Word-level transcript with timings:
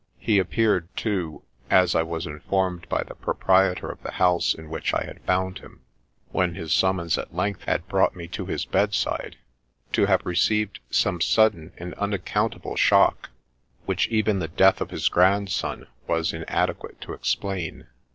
He 0.17 0.39
appeared 0.39 0.87
too— 0.95 1.43
as 1.69 1.93
I 1.93 2.01
was 2.01 2.25
informed 2.25 2.89
by 2.89 3.03
the 3.03 3.13
proprietor 3.13 3.91
of 3.91 4.01
the 4.01 4.13
house 4.13 4.55
in 4.55 4.67
which 4.67 4.95
I 4.95 5.15
found 5.27 5.59
him, 5.59 5.81
when 6.31 6.55
his 6.55 6.73
summons 6.73 7.19
at 7.19 7.35
length 7.35 7.65
had 7.65 7.87
brought 7.87 8.15
me 8.15 8.27
to 8.29 8.47
his 8.47 8.65
bedside— 8.65 9.35
to 9.93 10.07
have 10.07 10.25
received 10.25 10.79
some 10.89 11.21
sudden 11.21 11.71
and 11.77 11.93
unaccountable 11.93 12.75
shock, 12.77 13.29
which 13.85 14.07
even 14.07 14.39
the 14.39 14.47
death 14.47 14.81
of 14.81 14.89
his 14.89 15.07
grandson 15.07 15.85
was 16.07 16.33
inadequate 16.33 16.99
to 17.01 17.13
explain. 17.13 17.85